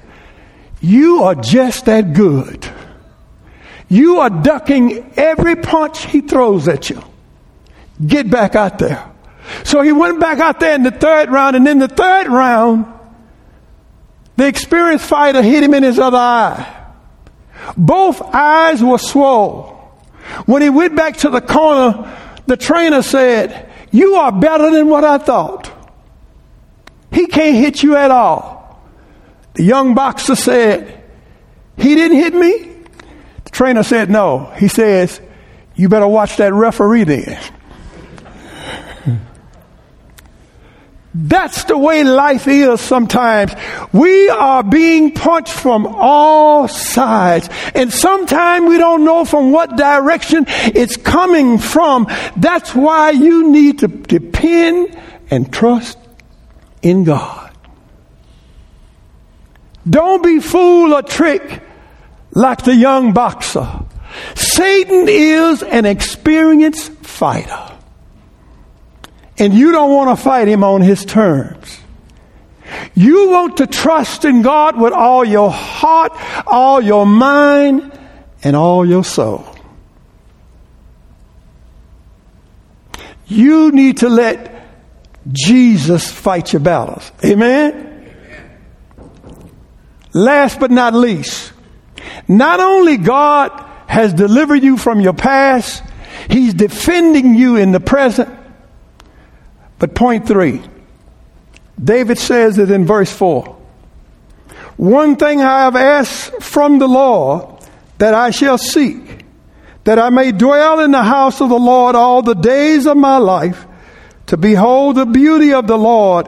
you 0.81 1.23
are 1.23 1.35
just 1.35 1.85
that 1.85 2.13
good. 2.13 2.67
You 3.87 4.19
are 4.19 4.29
ducking 4.29 5.13
every 5.15 5.55
punch 5.55 6.05
he 6.05 6.21
throws 6.21 6.67
at 6.67 6.89
you. 6.89 7.03
Get 8.05 8.29
back 8.31 8.55
out 8.55 8.79
there. 8.79 9.07
So 9.63 9.81
he 9.81 9.91
went 9.91 10.19
back 10.19 10.39
out 10.39 10.59
there 10.59 10.73
in 10.73 10.83
the 10.83 10.91
third 10.91 11.29
round, 11.29 11.55
and 11.55 11.67
in 11.67 11.77
the 11.77 11.87
third 11.87 12.27
round, 12.27 12.85
the 14.37 14.47
experienced 14.47 15.05
fighter 15.05 15.41
hit 15.41 15.61
him 15.61 15.73
in 15.73 15.83
his 15.83 15.99
other 15.99 16.17
eye. 16.17 16.77
Both 17.77 18.21
eyes 18.21 18.83
were 18.83 18.97
swollen. 18.97 19.75
When 20.45 20.61
he 20.61 20.69
went 20.69 20.95
back 20.95 21.17
to 21.17 21.29
the 21.29 21.41
corner, 21.41 22.17
the 22.47 22.57
trainer 22.57 23.03
said, 23.03 23.69
You 23.91 24.15
are 24.15 24.31
better 24.31 24.71
than 24.71 24.87
what 24.87 25.03
I 25.03 25.19
thought. 25.19 25.71
He 27.11 27.27
can't 27.27 27.55
hit 27.55 27.83
you 27.83 27.95
at 27.95 28.11
all. 28.11 28.81
The 29.53 29.63
young 29.63 29.93
boxer 29.93 30.35
said, 30.35 31.03
He 31.77 31.95
didn't 31.95 32.17
hit 32.17 32.33
me? 32.33 32.69
The 33.43 33.49
trainer 33.51 33.83
said, 33.83 34.09
No. 34.09 34.45
He 34.57 34.67
says, 34.67 35.19
You 35.75 35.89
better 35.89 36.07
watch 36.07 36.37
that 36.37 36.53
referee 36.53 37.03
then. 37.03 37.39
That's 41.13 41.65
the 41.65 41.77
way 41.77 42.05
life 42.05 42.47
is 42.47 42.79
sometimes. 42.79 43.53
We 43.91 44.29
are 44.29 44.63
being 44.63 45.13
punched 45.13 45.51
from 45.51 45.85
all 45.85 46.69
sides. 46.69 47.49
And 47.75 47.91
sometimes 47.91 48.69
we 48.69 48.77
don't 48.77 49.03
know 49.03 49.25
from 49.25 49.51
what 49.51 49.75
direction 49.75 50.45
it's 50.47 50.95
coming 50.95 51.57
from. 51.57 52.07
That's 52.37 52.73
why 52.73 53.09
you 53.11 53.51
need 53.51 53.79
to 53.79 53.89
depend 53.89 54.97
and 55.29 55.51
trust 55.51 55.97
in 56.81 57.03
God. 57.03 57.51
Don't 59.89 60.23
be 60.23 60.39
fooled 60.39 60.91
or 60.91 61.01
tricked 61.01 61.59
like 62.31 62.63
the 62.63 62.75
young 62.75 63.13
boxer. 63.13 63.67
Satan 64.35 65.07
is 65.07 65.63
an 65.63 65.85
experienced 65.85 66.91
fighter. 66.91 67.67
And 69.37 69.53
you 69.53 69.71
don't 69.71 69.91
want 69.91 70.15
to 70.15 70.23
fight 70.23 70.47
him 70.47 70.63
on 70.63 70.81
his 70.81 71.03
terms. 71.03 71.79
You 72.93 73.29
want 73.29 73.57
to 73.57 73.67
trust 73.67 74.23
in 74.23 74.43
God 74.43 74.79
with 74.79 74.93
all 74.93 75.25
your 75.25 75.49
heart, 75.49 76.11
all 76.45 76.79
your 76.79 77.05
mind, 77.05 77.91
and 78.43 78.55
all 78.55 78.85
your 78.85 79.03
soul. 79.03 79.47
You 83.27 83.71
need 83.71 83.97
to 83.97 84.09
let 84.09 84.50
Jesus 85.31 86.09
fights 86.09 86.53
your 86.53 86.61
battles. 86.61 87.11
Amen? 87.23 87.87
Last 90.13 90.59
but 90.59 90.71
not 90.71 90.93
least, 90.93 91.53
not 92.27 92.59
only 92.59 92.97
God 92.97 93.51
has 93.87 94.13
delivered 94.13 94.63
you 94.63 94.77
from 94.77 94.99
your 94.99 95.13
past, 95.13 95.83
He's 96.29 96.53
defending 96.53 97.35
you 97.35 97.55
in 97.55 97.71
the 97.71 97.79
present. 97.79 98.29
But 99.79 99.95
point 99.95 100.27
three, 100.27 100.61
David 101.81 102.17
says 102.17 102.57
it 102.57 102.69
in 102.69 102.85
verse 102.85 103.11
four. 103.11 103.57
One 104.77 105.15
thing 105.15 105.41
I 105.41 105.63
have 105.63 105.75
asked 105.75 106.41
from 106.41 106.79
the 106.79 106.87
Lord 106.87 107.63
that 107.97 108.13
I 108.13 108.31
shall 108.31 108.57
seek, 108.57 109.25
that 109.83 109.99
I 109.99 110.09
may 110.09 110.31
dwell 110.31 110.79
in 110.79 110.91
the 110.91 111.03
house 111.03 111.41
of 111.41 111.49
the 111.49 111.59
Lord 111.59 111.95
all 111.95 112.21
the 112.21 112.33
days 112.33 112.87
of 112.87 112.97
my 112.97 113.17
life, 113.17 113.65
to 114.31 114.37
behold 114.37 114.95
the 114.95 115.05
beauty 115.05 115.53
of 115.53 115.67
the 115.67 115.77
Lord 115.77 116.25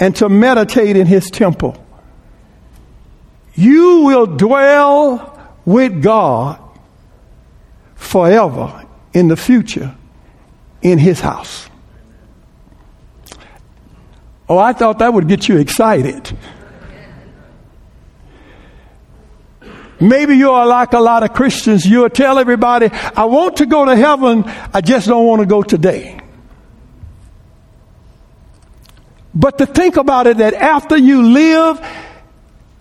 and 0.00 0.16
to 0.16 0.28
meditate 0.28 0.96
in 0.96 1.06
his 1.06 1.30
temple. 1.30 1.80
You 3.54 4.00
will 4.00 4.26
dwell 4.26 5.40
with 5.64 6.02
God 6.02 6.58
forever 7.94 8.84
in 9.12 9.28
the 9.28 9.36
future 9.36 9.94
in 10.82 10.98
his 10.98 11.20
house. 11.20 11.70
Oh, 14.48 14.58
I 14.58 14.72
thought 14.72 14.98
that 14.98 15.14
would 15.14 15.28
get 15.28 15.46
you 15.46 15.58
excited. 15.58 16.36
Maybe 20.00 20.34
you 20.34 20.50
are 20.50 20.66
like 20.66 20.94
a 20.94 21.00
lot 21.00 21.22
of 21.22 21.32
Christians. 21.32 21.86
You'll 21.86 22.10
tell 22.10 22.40
everybody, 22.40 22.88
I 22.90 23.26
want 23.26 23.58
to 23.58 23.66
go 23.66 23.84
to 23.84 23.94
heaven, 23.94 24.42
I 24.74 24.80
just 24.80 25.06
don't 25.06 25.24
want 25.24 25.42
to 25.42 25.46
go 25.46 25.62
today. 25.62 26.22
But 29.36 29.58
to 29.58 29.66
think 29.66 29.98
about 29.98 30.26
it 30.26 30.38
that 30.38 30.54
after 30.54 30.96
you 30.96 31.22
live 31.22 31.86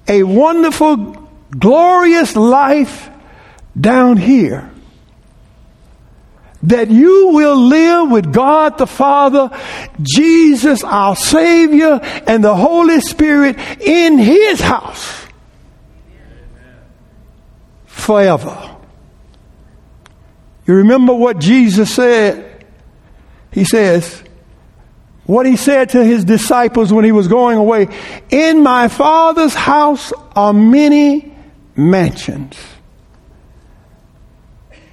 a 0.08 0.24
wonderful, 0.24 1.30
glorious 1.52 2.34
life 2.38 3.10
down 3.80 4.15
here, 4.15 4.72
that 6.63 6.89
you 6.89 7.32
will 7.34 7.58
live 7.58 8.10
with 8.10 8.32
God 8.32 8.78
the 8.78 8.88
Father, 8.88 9.52
Jesus 10.02 10.82
our 10.86 11.18
Savior, 11.18 12.00
and 12.26 12.41
the 12.41 12.56
Holy 12.56 13.02
Spirit 13.02 13.60
in 13.82 14.18
His 14.18 14.62
house 14.62 15.26
forever. 17.86 18.78
You 20.65 20.76
remember 20.76 21.13
what 21.13 21.39
Jesus 21.39 21.94
said? 21.94 22.65
He 23.52 23.65
says, 23.65 24.24
what 25.25 25.45
he 25.45 25.55
said 25.55 25.89
to 25.89 26.03
his 26.03 26.23
disciples 26.23 26.93
when 26.93 27.03
he 27.03 27.11
was 27.11 27.27
going 27.27 27.57
away 27.57 27.88
In 28.29 28.61
my 28.61 28.88
Father's 28.88 29.55
house 29.55 30.13
are 30.35 30.53
many 30.53 31.35
mansions. 31.75 32.57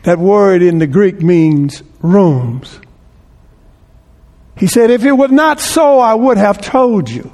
That 0.05 0.19
word 0.19 0.63
in 0.63 0.79
the 0.79 0.87
Greek 0.87 1.21
means 1.21 1.83
rooms. 2.01 2.81
He 4.57 4.67
said, 4.67 4.91
If 4.91 5.05
it 5.05 5.13
were 5.13 5.29
not 5.29 5.61
so, 5.61 5.99
I 5.99 6.15
would 6.15 6.39
have 6.39 6.61
told 6.61 7.09
you. 7.09 7.33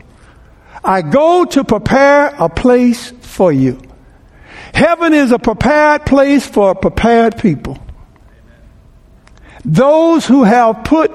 I 0.84 1.02
go 1.02 1.44
to 1.44 1.64
prepare 1.64 2.34
a 2.38 2.48
place 2.48 3.10
for 3.10 3.52
you. 3.52 3.80
Heaven 4.74 5.14
is 5.14 5.32
a 5.32 5.38
prepared 5.38 6.04
place 6.04 6.46
for 6.46 6.74
prepared 6.74 7.38
people. 7.38 7.78
Those 9.64 10.26
who 10.26 10.44
have 10.44 10.84
put 10.84 11.10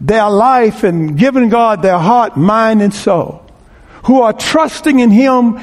their 0.00 0.28
life 0.28 0.84
and 0.84 1.18
giving 1.18 1.48
God 1.48 1.82
their 1.82 1.98
heart, 1.98 2.36
mind, 2.36 2.82
and 2.82 2.92
soul, 2.92 3.44
who 4.04 4.22
are 4.22 4.32
trusting 4.32 5.00
in 5.00 5.10
Him 5.10 5.60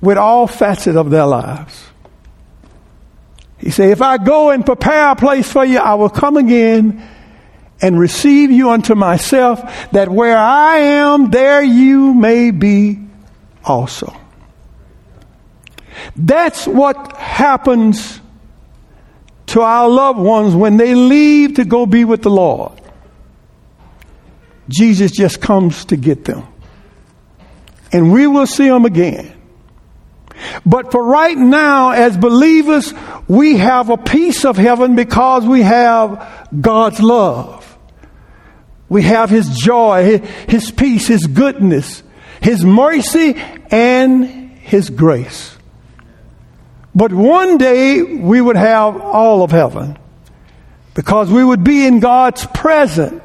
with 0.00 0.18
all 0.18 0.46
facets 0.46 0.96
of 0.96 1.10
their 1.10 1.26
lives. 1.26 1.86
He 3.58 3.70
said, 3.70 3.90
If 3.90 4.02
I 4.02 4.18
go 4.18 4.50
and 4.50 4.64
prepare 4.64 5.10
a 5.10 5.16
place 5.16 5.50
for 5.50 5.64
you, 5.64 5.78
I 5.78 5.94
will 5.94 6.10
come 6.10 6.36
again 6.36 7.06
and 7.80 7.98
receive 7.98 8.50
you 8.50 8.70
unto 8.70 8.94
myself, 8.94 9.60
that 9.92 10.08
where 10.08 10.36
I 10.36 10.78
am, 10.78 11.30
there 11.30 11.62
you 11.62 12.14
may 12.14 12.50
be 12.50 13.00
also. 13.64 14.16
That's 16.14 16.66
what 16.66 17.16
happens 17.16 18.20
to 19.48 19.60
our 19.60 19.88
loved 19.88 20.18
ones 20.18 20.54
when 20.54 20.76
they 20.76 20.94
leave 20.94 21.54
to 21.54 21.64
go 21.64 21.86
be 21.86 22.04
with 22.04 22.22
the 22.22 22.30
Lord. 22.30 22.80
Jesus 24.68 25.12
just 25.12 25.40
comes 25.40 25.84
to 25.86 25.96
get 25.96 26.24
them. 26.24 26.46
And 27.92 28.12
we 28.12 28.26
will 28.26 28.46
see 28.46 28.68
them 28.68 28.84
again. 28.84 29.32
But 30.64 30.92
for 30.92 31.02
right 31.04 31.36
now, 31.36 31.90
as 31.90 32.16
believers, 32.16 32.92
we 33.28 33.56
have 33.56 33.90
a 33.90 33.96
piece 33.96 34.44
of 34.44 34.56
heaven 34.56 34.94
because 34.96 35.46
we 35.46 35.62
have 35.62 36.48
God's 36.60 37.00
love. 37.00 37.78
We 38.88 39.02
have 39.02 39.30
His 39.30 39.48
joy, 39.56 40.18
His 40.48 40.70
peace, 40.70 41.06
His 41.06 41.26
goodness, 41.26 42.02
His 42.40 42.64
mercy, 42.64 43.34
and 43.70 44.24
His 44.24 44.90
grace. 44.90 45.56
But 46.94 47.12
one 47.12 47.58
day 47.58 48.02
we 48.02 48.40
would 48.40 48.56
have 48.56 49.00
all 49.00 49.42
of 49.42 49.50
heaven 49.50 49.98
because 50.94 51.30
we 51.30 51.44
would 51.44 51.62
be 51.62 51.86
in 51.86 52.00
God's 52.00 52.46
presence 52.46 53.22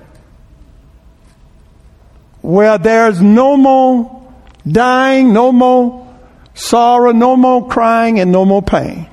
where 2.42 2.78
there's 2.78 3.22
no 3.22 3.58
more 3.58 4.32
dying, 4.68 5.34
no 5.34 5.52
more 5.52 6.08
sorrow, 6.54 7.12
no 7.12 7.36
more 7.36 7.68
crying, 7.68 8.20
and 8.20 8.32
no 8.32 8.46
more 8.46 8.62
pain. 8.62 9.08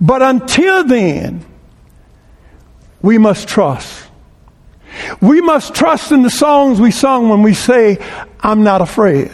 But 0.00 0.22
until 0.22 0.84
then, 0.84 1.44
we 3.02 3.18
must 3.18 3.48
trust. 3.48 4.06
We 5.20 5.40
must 5.40 5.74
trust 5.74 6.12
in 6.12 6.22
the 6.22 6.30
songs 6.30 6.80
we 6.80 6.90
sung 6.90 7.28
when 7.28 7.42
we 7.42 7.54
say, 7.54 7.98
I'm 8.40 8.62
not 8.62 8.80
afraid. 8.80 9.30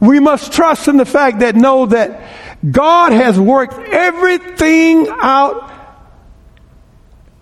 We 0.00 0.20
must 0.20 0.52
trust 0.52 0.88
in 0.88 0.96
the 0.96 1.04
fact 1.04 1.40
that 1.40 1.56
know 1.56 1.86
that 1.86 2.22
God 2.70 3.12
has 3.12 3.38
worked 3.38 3.78
everything 3.88 5.08
out 5.08 5.70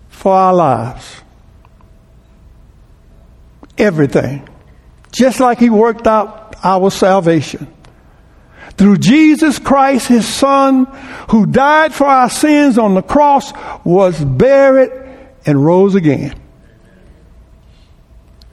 for 0.09 0.33
our 0.33 0.53
lives. 0.53 1.21
Everything. 3.77 4.47
Just 5.11 5.39
like 5.39 5.59
He 5.59 5.69
worked 5.69 6.07
out 6.07 6.55
our 6.63 6.89
salvation. 6.91 7.73
Through 8.77 8.97
Jesus 8.97 9.57
Christ, 9.57 10.07
His 10.07 10.27
Son, 10.27 10.85
who 11.29 11.45
died 11.47 11.93
for 11.93 12.05
our 12.05 12.29
sins 12.29 12.77
on 12.77 12.93
the 12.93 13.01
cross, 13.01 13.51
was 13.83 14.23
buried 14.23 14.91
and 15.45 15.65
rose 15.65 15.95
again. 15.95 16.39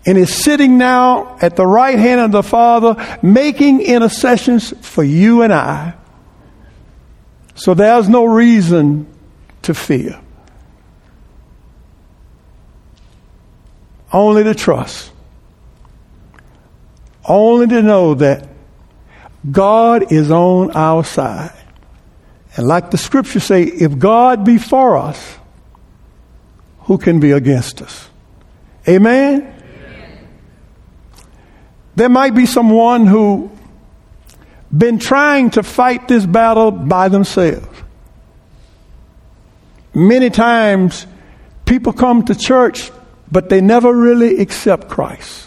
And 0.06 0.18
is 0.18 0.34
sitting 0.34 0.78
now 0.78 1.38
at 1.40 1.56
the 1.56 1.66
right 1.66 1.98
hand 1.98 2.20
of 2.20 2.32
the 2.32 2.42
Father, 2.42 3.18
making 3.22 3.80
intercessions 3.80 4.72
for 4.86 5.02
you 5.02 5.42
and 5.42 5.52
I. 5.52 5.94
So 7.54 7.74
there's 7.74 8.08
no 8.08 8.24
reason 8.24 9.06
to 9.62 9.74
fear. 9.74 10.20
Only 14.12 14.44
to 14.44 14.54
trust. 14.54 15.10
Only 17.26 17.66
to 17.68 17.82
know 17.82 18.14
that 18.14 18.48
God 19.50 20.12
is 20.12 20.30
on 20.30 20.70
our 20.72 21.04
side. 21.04 21.52
And 22.56 22.66
like 22.66 22.90
the 22.90 22.98
scriptures 22.98 23.44
say, 23.44 23.62
if 23.64 23.98
God 23.98 24.44
be 24.44 24.58
for 24.58 24.96
us, 24.96 25.38
who 26.80 26.98
can 26.98 27.18
be 27.20 27.32
against 27.32 27.82
us? 27.82 28.08
Amen? 28.86 29.42
Amen. 29.42 30.28
There 31.96 32.08
might 32.08 32.34
be 32.34 32.46
someone 32.46 33.06
who 33.06 33.50
been 34.76 34.98
trying 34.98 35.50
to 35.50 35.62
fight 35.62 36.08
this 36.08 36.26
battle 36.26 36.70
by 36.70 37.08
themselves. 37.08 37.66
Many 39.94 40.30
times 40.30 41.06
people 41.64 41.92
come 41.92 42.24
to 42.24 42.34
church, 42.34 42.90
but 43.30 43.48
they 43.48 43.60
never 43.60 43.92
really 43.92 44.40
accept 44.40 44.88
Christ. 44.88 45.43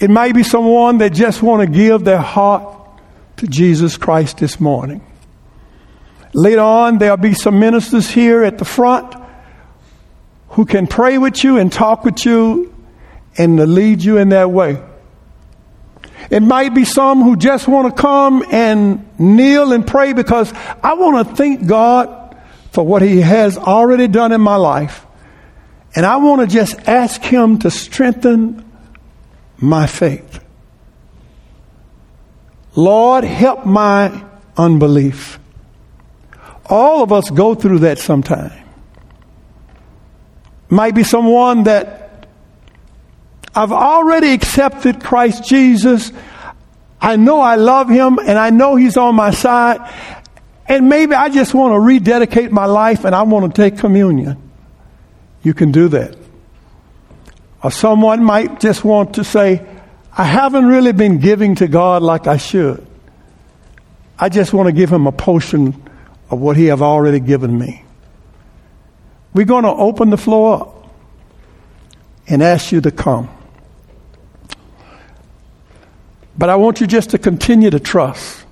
It 0.00 0.10
might 0.10 0.34
be 0.34 0.42
someone 0.42 0.98
that 0.98 1.12
just 1.12 1.42
want 1.42 1.66
to 1.66 1.72
give 1.72 2.04
their 2.04 2.18
heart 2.18 2.76
to 3.38 3.46
Jesus 3.46 3.96
Christ 3.96 4.38
this 4.38 4.60
morning. 4.60 5.04
Later 6.34 6.60
on, 6.60 6.98
there'll 6.98 7.16
be 7.16 7.34
some 7.34 7.58
ministers 7.58 8.08
here 8.08 8.44
at 8.44 8.58
the 8.58 8.64
front 8.64 9.14
who 10.50 10.66
can 10.66 10.86
pray 10.86 11.18
with 11.18 11.42
you 11.42 11.56
and 11.58 11.72
talk 11.72 12.04
with 12.04 12.24
you 12.24 12.74
and 13.36 13.74
lead 13.74 14.02
you 14.02 14.18
in 14.18 14.28
that 14.30 14.50
way. 14.50 14.82
It 16.30 16.40
might 16.40 16.74
be 16.74 16.84
some 16.84 17.22
who 17.22 17.36
just 17.36 17.66
want 17.66 17.94
to 17.94 18.02
come 18.02 18.44
and 18.50 19.08
kneel 19.18 19.72
and 19.72 19.86
pray 19.86 20.12
because 20.12 20.52
I 20.82 20.94
want 20.94 21.28
to 21.28 21.34
thank 21.34 21.66
God 21.66 22.36
for 22.70 22.84
what 22.84 23.02
He 23.02 23.20
has 23.20 23.56
already 23.56 24.08
done 24.08 24.32
in 24.32 24.40
my 24.40 24.56
life. 24.56 25.06
And 25.94 26.04
I 26.04 26.16
want 26.16 26.42
to 26.42 26.46
just 26.46 26.78
ask 26.86 27.22
Him 27.22 27.58
to 27.60 27.70
strengthen 27.70 28.67
my 29.58 29.86
faith. 29.86 30.40
Lord, 32.74 33.24
help 33.24 33.66
my 33.66 34.24
unbelief. 34.56 35.38
All 36.66 37.02
of 37.02 37.12
us 37.12 37.30
go 37.30 37.54
through 37.54 37.80
that 37.80 37.98
sometime. 37.98 38.52
Might 40.68 40.94
be 40.94 41.02
someone 41.02 41.64
that 41.64 42.26
I've 43.54 43.72
already 43.72 44.32
accepted 44.32 45.02
Christ 45.02 45.44
Jesus. 45.44 46.12
I 47.00 47.16
know 47.16 47.40
I 47.40 47.56
love 47.56 47.88
him 47.88 48.18
and 48.18 48.38
I 48.38 48.50
know 48.50 48.76
he's 48.76 48.96
on 48.96 49.14
my 49.14 49.30
side. 49.30 49.80
And 50.66 50.88
maybe 50.88 51.14
I 51.14 51.30
just 51.30 51.54
want 51.54 51.72
to 51.72 51.80
rededicate 51.80 52.52
my 52.52 52.66
life 52.66 53.04
and 53.04 53.14
I 53.14 53.22
want 53.22 53.54
to 53.54 53.62
take 53.62 53.78
communion. 53.78 54.36
You 55.42 55.54
can 55.54 55.72
do 55.72 55.88
that. 55.88 56.16
Or 57.62 57.70
someone 57.70 58.22
might 58.22 58.60
just 58.60 58.84
want 58.84 59.14
to 59.14 59.24
say, 59.24 59.66
I 60.16 60.24
haven't 60.24 60.66
really 60.66 60.92
been 60.92 61.18
giving 61.18 61.54
to 61.56 61.68
God 61.68 62.02
like 62.02 62.26
I 62.26 62.36
should. 62.36 62.86
I 64.18 64.28
just 64.28 64.52
want 64.52 64.66
to 64.66 64.72
give 64.72 64.90
him 64.92 65.06
a 65.06 65.12
portion 65.12 65.80
of 66.30 66.40
what 66.40 66.56
he 66.56 66.66
have 66.66 66.82
already 66.82 67.20
given 67.20 67.56
me. 67.56 67.84
We're 69.32 69.46
going 69.46 69.64
to 69.64 69.70
open 69.70 70.10
the 70.10 70.16
floor 70.16 70.60
up 70.60 70.90
and 72.26 72.42
ask 72.42 72.72
you 72.72 72.80
to 72.80 72.90
come. 72.90 73.28
But 76.36 76.50
I 76.50 76.56
want 76.56 76.80
you 76.80 76.86
just 76.86 77.10
to 77.10 77.18
continue 77.18 77.70
to 77.70 77.80
trust. 77.80 78.44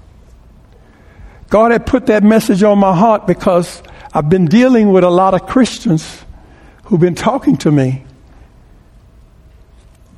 God 1.49 1.71
had 1.71 1.87
put 1.87 2.07
that 2.07 2.23
message 2.23 2.63
on 2.63 2.79
my 2.79 2.95
heart 2.95 3.27
because 3.27 3.83
I've 4.13 4.29
been 4.29 4.47
dealing 4.47 4.91
with 4.91 5.05
a 5.05 5.11
lot 5.11 5.35
of 5.35 5.47
Christians 5.47 6.25
who've 6.85 7.01
been 7.01 7.15
talking 7.15 7.57
to 7.59 7.71
me 7.71 8.06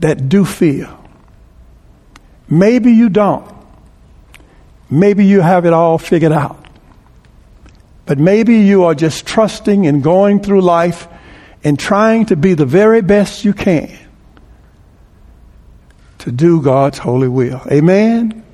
that 0.01 0.29
do 0.29 0.45
fear. 0.45 0.89
Maybe 2.49 2.93
you 2.93 3.09
don't. 3.09 3.55
Maybe 4.91 5.27
you 5.27 5.41
have 5.41 5.67
it 5.67 5.73
all 5.73 5.99
figured 5.99 6.33
out. 6.33 6.67
But 8.07 8.19
maybe 8.19 8.61
you 8.61 8.85
are 8.85 8.95
just 8.95 9.27
trusting 9.27 9.87
and 9.87 10.03
going 10.03 10.41
through 10.41 10.63
life 10.63 11.09
and 11.63 11.79
trying 11.79 12.27
to 12.27 12.37
be 12.37 12.55
the 12.55 12.65
very 12.65 13.03
best 13.03 13.45
you 13.45 13.53
can 13.53 13.97
to 16.19 16.33
do 16.33 16.63
God's 16.63 16.99
holy 16.99 17.29
will. 17.29 17.61
Amen? 17.71 18.45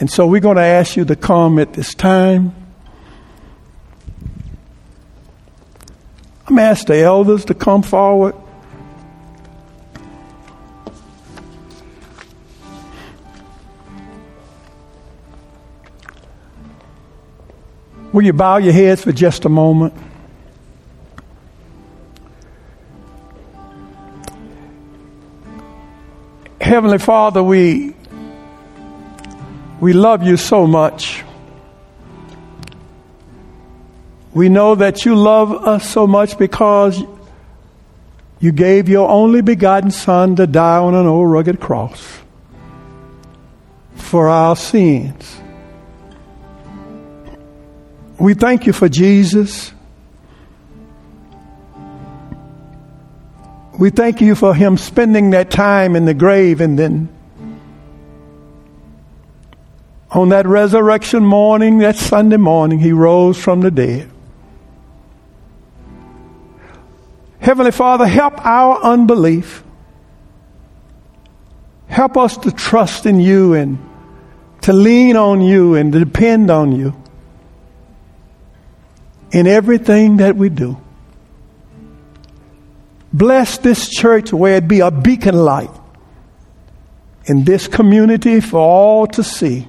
And 0.00 0.10
so 0.10 0.26
we're 0.26 0.40
going 0.40 0.56
to 0.56 0.62
ask 0.62 0.96
you 0.96 1.04
to 1.04 1.16
come 1.16 1.58
at 1.58 1.72
this 1.74 1.94
time. 1.94 2.54
I'm 6.46 6.58
asked 6.58 6.88
the 6.88 6.98
elders 6.98 7.44
to 7.46 7.54
come 7.54 7.82
forward. 7.82 8.34
Will 18.14 18.22
you 18.22 18.32
bow 18.32 18.58
your 18.58 18.72
heads 18.72 19.02
for 19.02 19.10
just 19.10 19.44
a 19.44 19.48
moment? 19.48 19.92
Heavenly 26.60 26.98
Father, 26.98 27.42
we 27.42 27.92
we 29.80 29.92
love 29.92 30.22
you 30.22 30.36
so 30.36 30.64
much. 30.64 31.24
We 34.32 34.48
know 34.48 34.76
that 34.76 35.04
you 35.04 35.16
love 35.16 35.50
us 35.50 35.84
so 35.90 36.06
much 36.06 36.38
because 36.38 37.02
you 38.38 38.52
gave 38.52 38.88
your 38.88 39.08
only 39.08 39.42
begotten 39.42 39.90
Son 39.90 40.36
to 40.36 40.46
die 40.46 40.78
on 40.78 40.94
an 40.94 41.06
old 41.06 41.32
rugged 41.32 41.58
cross 41.58 42.20
for 43.96 44.28
our 44.28 44.54
sins. 44.54 45.40
We 48.24 48.32
thank 48.32 48.64
you 48.64 48.72
for 48.72 48.88
Jesus. 48.88 49.70
We 53.78 53.90
thank 53.90 54.22
you 54.22 54.34
for 54.34 54.54
him 54.54 54.78
spending 54.78 55.32
that 55.32 55.50
time 55.50 55.94
in 55.94 56.06
the 56.06 56.14
grave 56.14 56.62
and 56.62 56.78
then 56.78 57.14
on 60.10 60.30
that 60.30 60.46
resurrection 60.46 61.22
morning, 61.22 61.80
that 61.80 61.96
Sunday 61.96 62.38
morning, 62.38 62.78
he 62.78 62.92
rose 62.92 63.36
from 63.36 63.60
the 63.60 63.70
dead. 63.70 64.10
Heavenly 67.40 67.72
Father, 67.72 68.06
help 68.06 68.42
our 68.46 68.82
unbelief. 68.82 69.62
Help 71.88 72.16
us 72.16 72.38
to 72.38 72.50
trust 72.50 73.04
in 73.04 73.20
you 73.20 73.52
and 73.52 73.78
to 74.62 74.72
lean 74.72 75.14
on 75.14 75.42
you 75.42 75.74
and 75.74 75.92
to 75.92 75.98
depend 75.98 76.50
on 76.50 76.72
you 76.72 77.03
in 79.34 79.48
everything 79.48 80.18
that 80.18 80.36
we 80.36 80.48
do. 80.48 80.80
Bless 83.12 83.58
this 83.58 83.90
church 83.90 84.32
where 84.32 84.56
it 84.56 84.68
be 84.68 84.80
a 84.80 84.90
beacon 84.90 85.34
light 85.34 85.70
in 87.26 87.44
this 87.44 87.66
community 87.66 88.40
for 88.40 88.60
all 88.60 89.06
to 89.08 89.24
see 89.24 89.66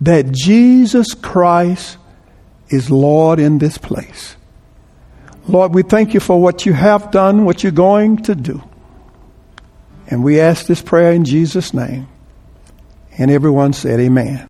that 0.00 0.32
Jesus 0.32 1.14
Christ 1.14 1.98
is 2.68 2.90
Lord 2.90 3.38
in 3.38 3.58
this 3.58 3.78
place. 3.78 4.36
Lord, 5.46 5.74
we 5.74 5.82
thank 5.82 6.14
you 6.14 6.20
for 6.20 6.40
what 6.40 6.66
you 6.66 6.72
have 6.72 7.10
done, 7.10 7.44
what 7.44 7.62
you're 7.62 7.72
going 7.72 8.16
to 8.24 8.34
do. 8.34 8.62
And 10.08 10.24
we 10.24 10.40
ask 10.40 10.66
this 10.66 10.82
prayer 10.82 11.12
in 11.12 11.24
Jesus' 11.24 11.74
name. 11.74 12.08
And 13.18 13.30
everyone 13.30 13.72
said, 13.72 14.00
Amen. 14.00 14.44